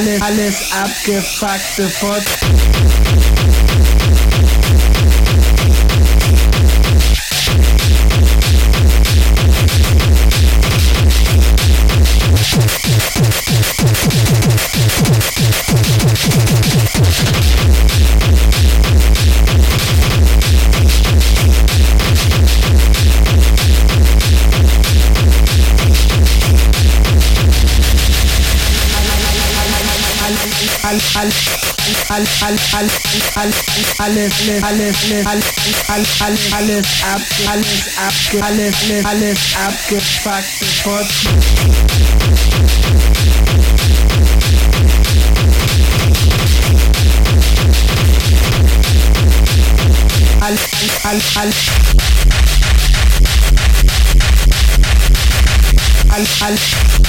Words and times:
alles, 0.00 0.22
alles 0.22 0.72
abgefuckte 0.72 1.90
Fort. 32.58 33.54
alles 36.52 36.86
ab, 37.02 37.20
alles 37.52 37.68
ab, 37.96 38.12
alles, 38.42 38.74
alles 39.04 39.38
abgefuckte 39.54 40.66
Fotzen. 40.82 41.30
All, 50.42 50.56
all, 51.04 51.20
all. 51.36 51.52
All, 56.10 56.26
all. 56.40 56.99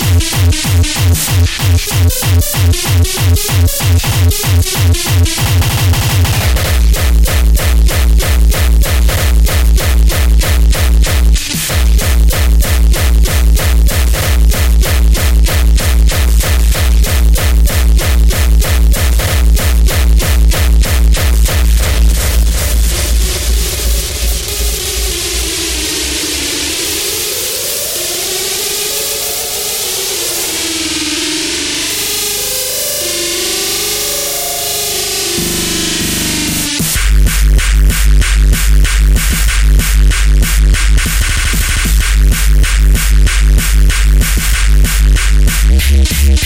Thank 0.00 0.22
you. 8.52 8.57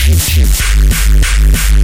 Thank 0.04 1.76
you. 1.76 1.81